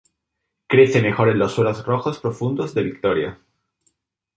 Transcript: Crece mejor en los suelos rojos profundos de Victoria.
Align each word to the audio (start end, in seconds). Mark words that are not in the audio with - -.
Crece 0.67 0.99
mejor 0.99 1.29
en 1.29 1.37
los 1.37 1.53
suelos 1.53 1.85
rojos 1.85 2.17
profundos 2.17 2.73
de 2.73 2.81
Victoria. 2.81 3.39